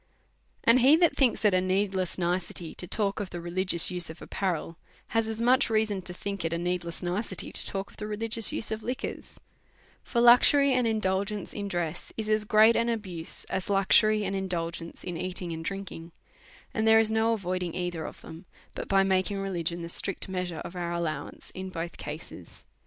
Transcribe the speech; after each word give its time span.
And 0.63 0.79
he 0.79 0.95
that 0.95 1.15
thinks 1.15 1.45
it 1.45 1.53
a 1.53 1.61
needless 1.61 2.17
nicety 2.17 2.73
to 2.73 2.87
talk 2.87 3.19
of 3.19 3.29
the 3.29 3.39
religious 3.39 3.91
use 3.91 4.09
of 4.09 4.19
apparel, 4.19 4.79
has 5.09 5.27
as 5.27 5.43
much 5.43 5.69
reason 5.69 6.01
to 6.01 6.11
think 6.11 6.43
it 6.43 6.53
a 6.53 6.57
needless 6.57 7.03
nicety 7.03 7.51
to 7.51 7.65
talk 7.67 7.91
of 7.91 7.97
the 7.97 8.05
relig'ious 8.05 8.51
use 8.51 8.71
of 8.71 8.81
li 8.81 8.95
quors; 8.95 9.37
for 10.01 10.19
luxury 10.19 10.73
and 10.73 10.87
indulgence 10.87 11.53
in 11.53 11.67
dress 11.67 12.11
is 12.17 12.29
as 12.29 12.45
great 12.45 12.75
an 12.75 12.87
ahuse 12.87 13.45
as 13.47 13.69
luxury 13.69 14.23
and 14.25 14.35
indulgence 14.35 15.03
in 15.03 15.17
eating 15.17 15.51
and 15.51 15.63
drink 15.63 15.91
ing; 15.91 16.11
and 16.73 16.87
there 16.87 16.99
is 16.99 17.11
no 17.11 17.33
avoiding 17.33 17.75
either 17.75 18.03
of 18.05 18.19
tliem, 18.21 18.45
but 18.73 18.87
by 18.87 19.03
making 19.03 19.37
religion 19.37 19.83
the 19.83 19.87
strict 19.89 20.27
measure 20.27 20.61
of 20.65 20.75
our 20.75 20.91
allowance 20.93 21.51
in 21.53 21.69
both 21.69 21.97
cases. 21.97 22.63